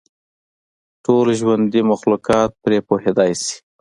[1.05, 3.55] ټول ژوندي مخلوقات پرې پوهېدلای شي.